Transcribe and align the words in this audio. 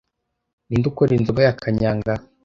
Ninde 0.67 0.85
ukora 0.91 1.11
inzoga 1.15 1.41
ya 1.47 1.57
kanyanga 1.61 2.13